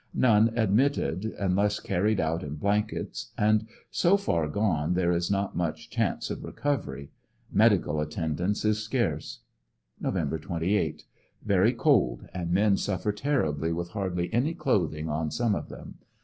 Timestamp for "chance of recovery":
5.91-7.11